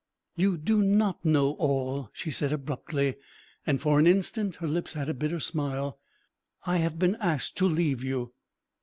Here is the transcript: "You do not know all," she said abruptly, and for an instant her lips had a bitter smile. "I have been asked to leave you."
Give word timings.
"You 0.35 0.57
do 0.57 0.81
not 0.81 1.23
know 1.23 1.51
all," 1.59 2.09
she 2.11 2.31
said 2.31 2.51
abruptly, 2.51 3.17
and 3.67 3.79
for 3.79 3.99
an 3.99 4.07
instant 4.07 4.55
her 4.55 4.67
lips 4.67 4.93
had 4.93 5.09
a 5.09 5.13
bitter 5.13 5.39
smile. 5.39 5.99
"I 6.65 6.77
have 6.77 6.97
been 6.97 7.17
asked 7.21 7.55
to 7.57 7.67
leave 7.67 8.03
you." 8.03 8.33